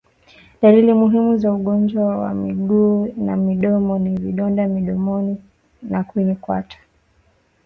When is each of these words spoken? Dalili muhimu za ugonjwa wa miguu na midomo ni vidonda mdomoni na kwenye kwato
Dalili 0.61 0.93
muhimu 0.93 1.37
za 1.37 1.53
ugonjwa 1.53 2.17
wa 2.17 2.33
miguu 2.33 3.13
na 3.17 3.35
midomo 3.35 3.99
ni 3.99 4.17
vidonda 4.17 4.67
mdomoni 4.67 5.41
na 5.81 6.03
kwenye 6.03 6.35
kwato 6.35 6.77